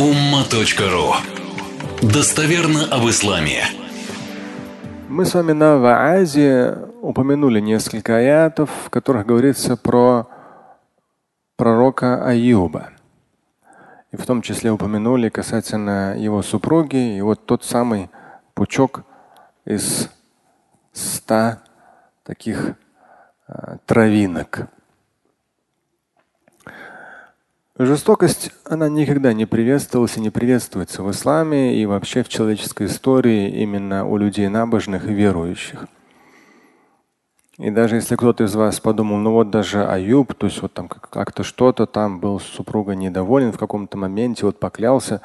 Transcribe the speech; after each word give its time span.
umma.ru 0.00 1.12
Достоверно 2.00 2.86
об 2.90 3.06
исламе. 3.10 3.64
Мы 5.10 5.26
с 5.26 5.34
вами 5.34 5.52
на 5.52 5.76
Ваазе 5.76 6.88
упомянули 7.02 7.60
несколько 7.60 8.16
аятов, 8.16 8.70
в 8.86 8.88
которых 8.88 9.26
говорится 9.26 9.76
про 9.76 10.26
пророка 11.56 12.26
Аюба. 12.26 12.92
И 14.10 14.16
в 14.16 14.24
том 14.24 14.40
числе 14.40 14.70
упомянули 14.70 15.28
касательно 15.28 16.16
его 16.16 16.40
супруги 16.40 17.18
и 17.18 17.20
вот 17.20 17.44
тот 17.44 17.64
самый 17.64 18.08
пучок 18.54 19.02
из 19.66 20.08
ста 20.94 21.62
таких 22.24 22.72
а, 23.46 23.76
травинок. 23.84 24.70
Жестокость, 27.82 28.50
она 28.66 28.90
никогда 28.90 29.32
не 29.32 29.46
приветствовалась 29.46 30.18
и 30.18 30.20
не 30.20 30.28
приветствуется 30.28 31.02
в 31.02 31.10
исламе 31.10 31.80
и 31.80 31.86
вообще 31.86 32.22
в 32.22 32.28
человеческой 32.28 32.88
истории 32.88 33.48
именно 33.62 34.04
у 34.04 34.18
людей 34.18 34.48
набожных 34.48 35.08
и 35.08 35.14
верующих. 35.14 35.86
И 37.56 37.70
даже 37.70 37.94
если 37.94 38.16
кто-то 38.16 38.44
из 38.44 38.54
вас 38.54 38.80
подумал, 38.80 39.16
ну 39.16 39.32
вот 39.32 39.48
даже 39.48 39.86
Аюб, 39.86 40.34
то 40.34 40.46
есть 40.46 40.60
вот 40.60 40.74
там 40.74 40.88
как-то 40.88 41.42
что-то 41.42 41.86
там 41.86 42.20
был 42.20 42.38
супруга 42.38 42.94
недоволен 42.94 43.50
в 43.50 43.56
каком-то 43.56 43.96
моменте, 43.96 44.44
вот 44.44 44.60
поклялся, 44.60 45.22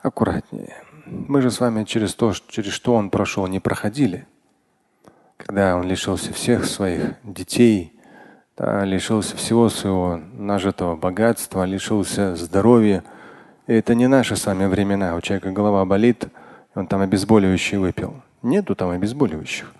аккуратнее. 0.00 0.76
Мы 1.06 1.42
же 1.42 1.50
с 1.50 1.58
вами 1.58 1.82
через 1.82 2.14
то, 2.14 2.32
через 2.46 2.70
что 2.70 2.94
он 2.94 3.10
прошел, 3.10 3.48
не 3.48 3.58
проходили. 3.58 4.28
Когда 5.38 5.74
он 5.74 5.88
лишился 5.88 6.32
всех 6.32 6.66
своих 6.66 7.16
детей, 7.24 7.98
лишился 8.58 9.36
всего 9.36 9.68
своего 9.68 10.20
нажитого 10.34 10.96
богатства, 10.96 11.64
лишился 11.64 12.36
здоровья. 12.36 13.02
И 13.66 13.72
это 13.74 13.94
не 13.94 14.06
наши 14.06 14.36
с 14.36 14.46
вами 14.46 14.66
времена. 14.66 15.16
У 15.16 15.20
человека 15.20 15.50
голова 15.50 15.84
болит, 15.84 16.28
он 16.74 16.86
там 16.86 17.00
обезболивающий 17.00 17.78
выпил. 17.78 18.14
Нету 18.42 18.74
там 18.74 18.90
обезболивающих. 18.90 19.72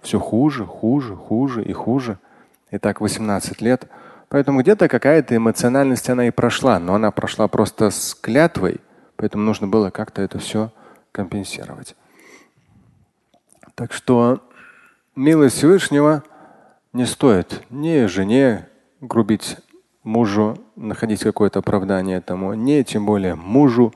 Все 0.00 0.18
хуже, 0.18 0.64
хуже, 0.64 1.16
хуже 1.16 1.64
и 1.64 1.72
хуже. 1.72 2.18
И 2.70 2.78
так 2.78 3.00
18 3.00 3.60
лет. 3.60 3.88
Поэтому 4.28 4.60
где-то 4.60 4.88
какая-то 4.88 5.36
эмоциональность 5.36 6.08
она 6.10 6.26
и 6.26 6.30
прошла, 6.30 6.78
но 6.78 6.94
она 6.94 7.10
прошла 7.10 7.46
просто 7.46 7.90
с 7.90 8.12
клятвой, 8.14 8.80
поэтому 9.14 9.44
нужно 9.44 9.68
было 9.68 9.90
как-то 9.90 10.20
это 10.20 10.40
все 10.40 10.72
компенсировать. 11.12 11.94
Так 13.76 13.92
что 13.92 14.40
милость 15.14 15.56
Всевышнего– 15.56 16.24
не 16.96 17.04
стоит 17.04 17.62
ни 17.68 18.06
жене 18.06 18.68
грубить 19.02 19.58
мужу, 20.02 20.56
находить 20.76 21.20
какое-то 21.20 21.58
оправдание 21.58 22.16
этому, 22.16 22.54
не 22.54 22.82
тем 22.84 23.04
более 23.04 23.34
мужу 23.34 23.92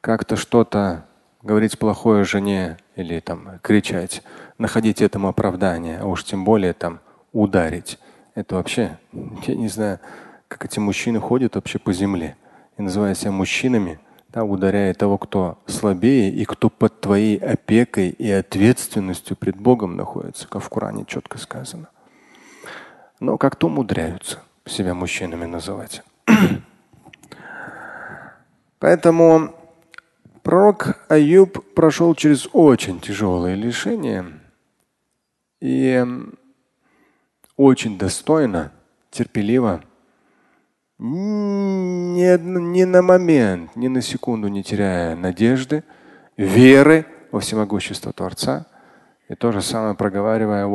как-то 0.00 0.36
что-то 0.36 1.04
говорить 1.42 1.78
плохое 1.78 2.24
жене 2.24 2.78
или 2.96 3.20
там 3.20 3.58
кричать, 3.60 4.22
находить 4.56 5.02
этому 5.02 5.28
оправдание, 5.28 5.98
а 5.98 6.06
уж 6.06 6.24
тем 6.24 6.46
более 6.46 6.72
там 6.72 7.00
ударить. 7.32 7.98
Это 8.34 8.54
вообще, 8.54 8.98
я 9.46 9.54
не 9.54 9.68
знаю, 9.68 10.00
как 10.48 10.64
эти 10.64 10.78
мужчины 10.78 11.20
ходят 11.20 11.54
вообще 11.56 11.78
по 11.78 11.92
земле 11.92 12.36
и 12.78 12.82
называя 12.82 13.14
себя 13.14 13.32
мужчинами, 13.32 14.00
да, 14.30 14.44
ударяя 14.44 14.94
того, 14.94 15.18
кто 15.18 15.58
слабее 15.66 16.32
и 16.32 16.46
кто 16.46 16.70
под 16.70 16.98
твоей 17.02 17.36
опекой 17.36 18.08
и 18.08 18.30
ответственностью 18.30 19.36
пред 19.36 19.56
Богом 19.56 19.96
находится, 19.96 20.48
как 20.48 20.62
в 20.62 20.70
Коране 20.70 21.04
четко 21.06 21.36
сказано 21.36 21.88
но 23.22 23.38
как-то 23.38 23.68
умудряются 23.68 24.42
себя 24.66 24.94
мужчинами 24.94 25.46
называть. 25.46 26.02
Поэтому 28.80 29.54
пророк 30.42 30.98
Аюб 31.08 31.72
прошел 31.74 32.16
через 32.16 32.48
очень 32.52 33.00
тяжелые 33.00 33.54
лишения 33.54 34.26
и 35.60 36.04
очень 37.56 37.96
достойно, 37.96 38.72
терпеливо, 39.12 39.82
ни, 40.98 42.38
ни 42.38 42.82
на 42.82 43.02
момент, 43.02 43.76
ни 43.76 43.86
на 43.86 44.02
секунду 44.02 44.48
не 44.48 44.64
теряя 44.64 45.14
надежды, 45.14 45.84
веры 46.36 47.06
во 47.30 47.38
всемогущество 47.38 48.12
Творца, 48.12 48.66
и 49.28 49.36
то 49.36 49.52
же 49.52 49.62
самое 49.62 49.94
проговаривая 49.94 50.66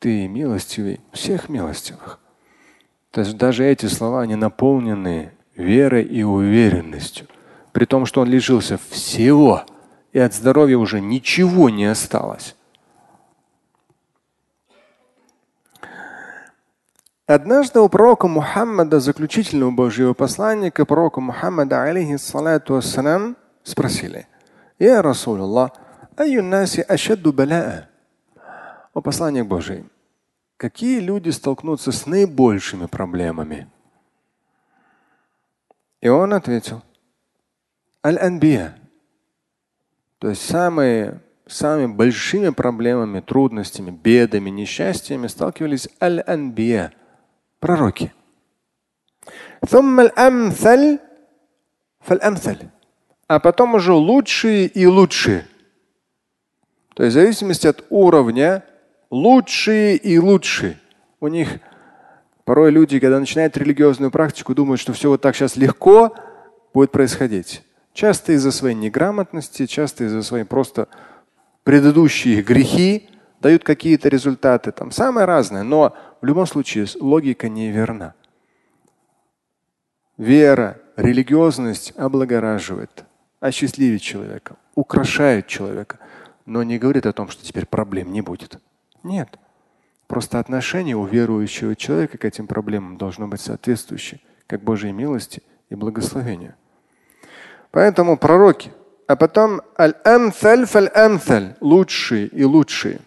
ты 0.00 0.26
милостивый 0.26 0.98
всех 1.12 1.48
милостивых. 1.48 2.18
То 3.12 3.20
есть 3.20 3.36
даже 3.36 3.64
эти 3.64 3.86
слова, 3.86 4.22
они 4.22 4.34
наполнены 4.34 5.32
верой 5.54 6.04
и 6.04 6.22
уверенностью. 6.22 7.26
При 7.72 7.84
том, 7.84 8.06
что 8.06 8.22
он 8.22 8.28
лишился 8.28 8.78
всего, 8.88 9.62
и 10.12 10.18
от 10.18 10.34
здоровья 10.34 10.78
уже 10.78 11.00
ничего 11.00 11.70
не 11.70 11.84
осталось. 11.84 12.56
Однажды 17.26 17.78
у 17.78 17.88
пророка 17.88 18.26
Мухаммада, 18.26 18.98
заключительного 18.98 19.70
Божьего 19.70 20.14
посланника, 20.14 20.84
пророка 20.84 21.20
Мухаммада, 21.20 21.82
алейхиссалату 21.82 22.74
вассалям, 22.74 23.36
спросили, 23.62 24.26
«Я 24.80 25.02
Расулаллах, 25.02 25.72
аю 26.16 26.42
наси 26.42 26.80
ашадду 26.80 27.32
балаа?» 27.32 27.89
О 28.92 29.00
посланник 29.00 29.46
Божий. 29.46 29.84
Какие 30.56 30.98
люди 30.98 31.30
столкнутся 31.30 31.92
с 31.92 32.06
наибольшими 32.06 32.86
проблемами? 32.86 33.70
И 36.00 36.08
он 36.08 36.34
ответил. 36.34 36.82
Аль-Анбия. 38.04 38.76
То 40.18 40.28
есть 40.30 40.42
самые, 40.42 41.20
самыми 41.46 41.94
большими 41.94 42.48
проблемами, 42.48 43.20
трудностями, 43.20 43.90
бедами, 43.92 44.50
несчастьями 44.50 45.28
сталкивались 45.28 45.88
аль-Анбия. 46.00 46.92
Пророки. 47.60 48.12
А 53.28 53.38
потом 53.38 53.74
уже 53.74 53.92
лучшие 53.92 54.66
и 54.66 54.86
лучшие. 54.86 55.46
То 56.94 57.04
есть 57.04 57.14
в 57.14 57.20
зависимости 57.20 57.68
от 57.68 57.84
уровня 57.88 58.64
лучшие 59.10 59.96
и 59.96 60.18
лучшие. 60.18 60.78
У 61.20 61.28
них 61.28 61.58
порой 62.44 62.70
люди, 62.70 62.98
когда 62.98 63.20
начинают 63.20 63.56
религиозную 63.56 64.10
практику, 64.10 64.54
думают, 64.54 64.80
что 64.80 64.92
все 64.92 65.08
вот 65.08 65.20
так 65.20 65.36
сейчас 65.36 65.56
легко 65.56 66.14
будет 66.72 66.92
происходить. 66.92 67.62
Часто 67.92 68.32
из-за 68.32 68.52
своей 68.52 68.76
неграмотности, 68.76 69.66
часто 69.66 70.04
из-за 70.04 70.22
своей 70.22 70.44
просто 70.44 70.88
предыдущие 71.64 72.42
грехи 72.42 73.08
дают 73.40 73.64
какие-то 73.64 74.08
результаты. 74.08 74.72
Там 74.72 74.90
самое 74.92 75.26
разное, 75.26 75.62
но 75.62 75.96
в 76.20 76.24
любом 76.24 76.46
случае 76.46 76.86
логика 77.00 77.48
неверна. 77.48 78.14
Вера, 80.16 80.78
религиозность 80.96 81.94
облагораживает, 81.96 83.04
осчастливит 83.40 84.02
человека, 84.02 84.56
украшает 84.74 85.46
человека, 85.46 85.98
но 86.44 86.62
не 86.62 86.78
говорит 86.78 87.06
о 87.06 87.12
том, 87.12 87.30
что 87.30 87.42
теперь 87.44 87.66
проблем 87.66 88.12
не 88.12 88.20
будет. 88.20 88.60
Нет. 89.02 89.38
Просто 90.06 90.38
отношение 90.38 90.96
у 90.96 91.04
верующего 91.04 91.76
человека 91.76 92.18
к 92.18 92.24
этим 92.24 92.46
проблемам 92.46 92.96
должно 92.96 93.28
быть 93.28 93.40
соответствующее, 93.40 94.20
как 94.46 94.62
Божьей 94.62 94.92
милости 94.92 95.42
и 95.68 95.74
благословению. 95.74 96.54
Поэтому 97.70 98.16
пророки, 98.18 98.72
а 99.06 99.14
потом 99.14 99.60
аль-амсаль 99.78 100.66
фаль-амсаль, 100.66 101.56
лучшие 101.60 102.26
и 102.26 102.42
лучшие. 102.42 103.00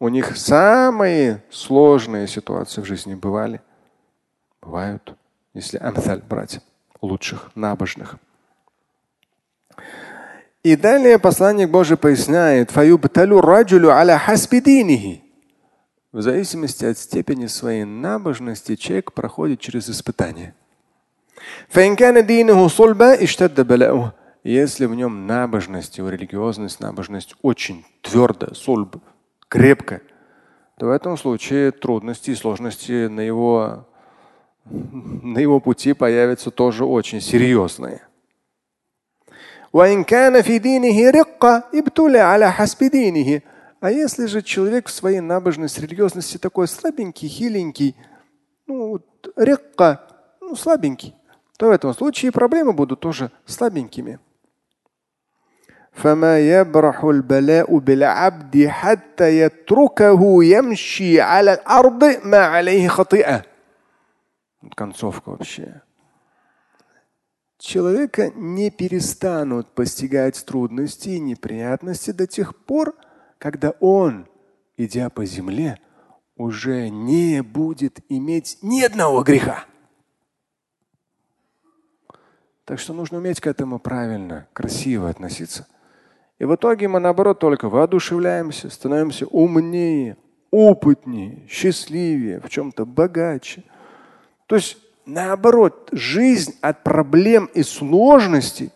У 0.00 0.08
них 0.08 0.36
самые 0.36 1.42
сложные 1.50 2.28
ситуации 2.28 2.80
в 2.80 2.84
жизни 2.84 3.16
бывали. 3.16 3.60
Бывают, 4.62 5.16
если 5.54 5.78
амсаль 5.78 6.22
брать, 6.22 6.60
лучших, 7.00 7.50
набожных. 7.56 8.16
И 10.64 10.76
далее 10.76 11.18
посланник 11.18 11.70
Божий 11.70 11.96
поясняет, 11.96 12.70
в 16.10 16.22
зависимости 16.22 16.84
от 16.84 16.98
степени 16.98 17.46
своей 17.46 17.84
набожности 17.84 18.74
человек 18.74 19.12
проходит 19.12 19.60
через 19.60 19.88
испытание. 19.88 20.54
Если 24.42 24.86
в 24.86 24.94
нем 24.94 25.26
набожность, 25.26 25.98
его 25.98 26.08
религиозность, 26.08 26.80
набожность 26.80 27.36
очень 27.42 27.84
твердо, 28.02 28.54
сульб, 28.54 28.96
крепко, 29.48 30.00
то 30.78 30.86
в 30.86 30.90
этом 30.90 31.16
случае 31.16 31.70
трудности 31.70 32.30
и 32.30 32.34
сложности 32.34 33.06
на 33.06 33.20
его, 33.20 33.86
на 34.64 35.38
его 35.38 35.60
пути 35.60 35.92
появятся 35.92 36.50
тоже 36.50 36.84
очень 36.84 37.20
серьезные. 37.20 38.07
وإن 39.73 40.03
كان 40.03 40.41
في 40.41 40.57
دينه 40.57 41.09
رقة 41.09 41.63
ابتلى 41.73 42.19
على 42.19 42.51
حسب 42.51 42.83
دينه. 42.83 43.41
А 43.81 43.91
если 43.91 44.27
же 44.27 44.41
человек 44.41 44.87
в 44.87 44.91
своей 44.91 45.19
набожности, 45.19 45.81
религиозности 45.81 46.37
такой 46.37 46.69
слабенький, 46.69 47.27
хиленький, 47.27 47.97
ну, 48.65 49.01
рекка, 49.35 50.07
ну, 50.39 50.55
слабенький, 50.55 51.13
то 51.57 51.67
в 51.67 51.71
этом 51.71 51.93
случае 51.93 52.31
проблемы 52.31 52.71
будут 52.71 53.01
тоже 53.01 53.31
слабенькими. 53.45 54.19
فما 55.93 56.39
يبرح 56.39 57.03
البلاء 57.03 57.77
بالعبد 57.77 58.67
حتى 58.67 59.39
يتركه 59.39 60.43
يمشي 60.43 61.21
على 61.21 61.53
الأرض 61.53 62.03
ما 62.25 62.45
عليه 62.45 62.87
خطيئة. 62.87 63.43
Концовка 64.77 65.29
вообще. 65.29 65.81
Человека 67.58 68.30
не 68.36 68.70
перестанут 68.70 69.74
постигать 69.74 70.44
трудности 70.46 71.10
и 71.10 71.20
неприятности 71.20 72.12
до 72.12 72.26
тех 72.26 72.56
пор, 72.56 72.94
когда 73.38 73.70
он, 73.80 74.28
идя 74.76 75.10
по 75.10 75.24
земле, 75.26 75.80
уже 76.36 76.88
не 76.88 77.42
будет 77.42 77.98
иметь 78.08 78.58
ни 78.62 78.80
одного 78.80 79.24
греха. 79.24 79.64
Так 82.64 82.78
что 82.78 82.92
нужно 82.92 83.18
уметь 83.18 83.40
к 83.40 83.46
этому 83.48 83.80
правильно, 83.80 84.46
красиво 84.52 85.08
относиться. 85.08 85.66
И 86.38 86.44
в 86.44 86.54
итоге 86.54 86.86
мы, 86.86 87.00
наоборот, 87.00 87.40
только 87.40 87.68
воодушевляемся, 87.68 88.70
становимся 88.70 89.26
умнее, 89.26 90.16
опытнее, 90.52 91.44
счастливее, 91.48 92.40
в 92.40 92.48
чем-то 92.48 92.86
богаче. 92.86 93.64
То 94.46 94.56
есть, 94.56 94.78
наоборот, 95.08 95.88
жизнь 95.92 96.54
от 96.60 96.84
проблем 96.84 97.46
и 97.54 97.62
сложностей, 97.62 98.70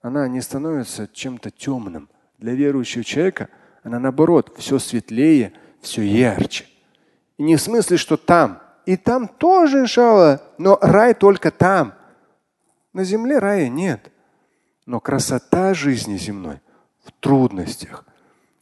она 0.00 0.26
не 0.26 0.40
становится 0.40 1.08
чем-то 1.12 1.50
темным. 1.50 2.08
Для 2.38 2.54
верующего 2.54 3.04
человека 3.04 3.48
она, 3.82 3.98
наоборот, 4.00 4.54
все 4.56 4.78
светлее, 4.78 5.52
все 5.80 6.02
ярче. 6.02 6.66
И 7.36 7.42
не 7.42 7.56
в 7.56 7.60
смысле, 7.60 7.96
что 7.96 8.16
там. 8.16 8.60
И 8.86 8.96
там 8.96 9.28
тоже, 9.28 9.80
иншалла, 9.80 10.42
но 10.56 10.78
рай 10.80 11.14
только 11.14 11.50
там. 11.50 11.94
На 12.92 13.04
земле 13.04 13.38
рая 13.38 13.68
нет. 13.68 14.10
Но 14.86 14.98
красота 14.98 15.74
жизни 15.74 16.16
земной 16.16 16.60
в 17.04 17.12
трудностях. 17.20 18.06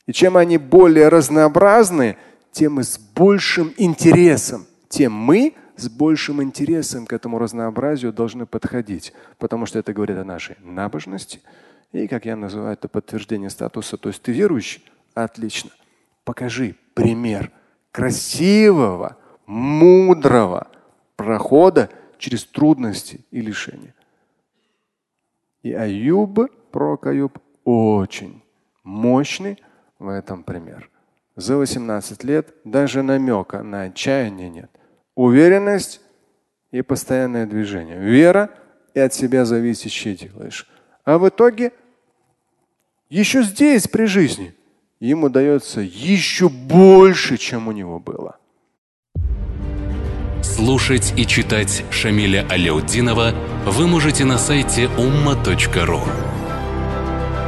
И 0.07 0.13
чем 0.13 0.37
они 0.37 0.59
более 0.59 1.09
разнообразны, 1.09 2.17
тем 2.51 2.75
мы 2.75 2.85
с 2.85 2.99
большим 2.99 3.73
интересом, 3.77 4.67
тем 4.89 5.13
мы 5.13 5.55
с 5.77 5.89
большим 5.89 6.43
интересом 6.43 7.07
к 7.07 7.13
этому 7.13 7.39
разнообразию 7.39 8.13
должны 8.13 8.47
подходить, 8.47 9.13
потому 9.39 9.67
что 9.67 9.79
это 9.79 9.93
говорит 9.93 10.17
о 10.17 10.25
нашей 10.25 10.57
набожности. 10.61 11.41
И, 11.93 12.09
как 12.09 12.25
я 12.25 12.37
называю 12.37 12.73
это, 12.73 12.89
подтверждение 12.89 13.51
статуса. 13.51 13.97
То 13.97 14.09
есть 14.09 14.23
ты 14.23 14.33
верующий? 14.33 14.85
Отлично. 15.15 15.71
Покажи 16.25 16.77
пример 16.95 17.53
красивого, 17.93 19.17
мудрого 19.47 20.69
прохода 21.17 21.89
через 22.19 22.45
трудности 22.45 23.25
и 23.31 23.41
лишения. 23.41 23.95
И 25.63 25.73
Аюб, 25.73 26.51
пророк 26.71 27.07
Аюб, 27.07 27.39
очень 27.65 28.43
мощный 28.83 29.63
в 29.99 30.09
этом 30.09 30.43
пример. 30.43 30.91
За 31.35 31.57
18 31.57 32.25
лет 32.25 32.55
даже 32.65 33.03
намека 33.03 33.63
на 33.63 33.83
отчаяние 33.83 34.49
нет. 34.49 34.71
Уверенность 35.17 36.01
и 36.71 36.83
постоянное 36.83 37.47
движение. 37.47 37.99
Вера 37.99 38.51
и 38.95 39.01
от 39.01 39.13
себя 39.13 39.45
зависящее 39.45 40.15
делаешь. 40.15 40.69
А 41.05 41.19
в 41.19 41.29
итоге 41.29 41.73
еще 43.09 43.43
здесь, 43.43 43.89
при 43.89 44.05
жизни, 44.05 44.55
ему 45.01 45.29
дается 45.29 45.81
еще 45.81 46.49
больше, 46.49 47.39
чем 47.39 47.67
у 47.69 47.73
него 47.73 47.99
было. 47.99 48.37
Слушать 50.43 51.15
и 51.17 51.27
читать 51.27 51.83
Шамиля 51.91 52.47
Аляутдинова 52.49 53.35
вы 53.67 53.87
можете 53.87 54.25
на 54.25 54.39
сайте 54.39 54.85
umma.ru. 54.85 56.01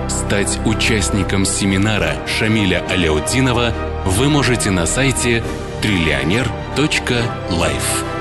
Стать 0.09 0.59
участником 0.67 1.45
семинара 1.45 2.15
Шамиля 2.27 2.85
Аляутдинова 2.89 3.73
вы 4.07 4.29
можете 4.29 4.71
на 4.71 4.87
сайте 4.87 5.43
триллионер.life. 6.79 8.18